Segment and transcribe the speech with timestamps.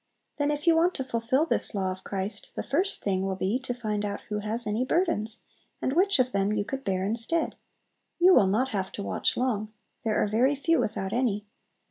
[0.39, 3.59] Then if you want to fulfill this law of Christ, the first thing will be
[3.59, 5.43] to find out who has any burdens,
[5.79, 7.53] and which of them you could bear instead.
[8.17, 9.71] You will not have to watch long!
[10.03, 11.45] There are very few without any.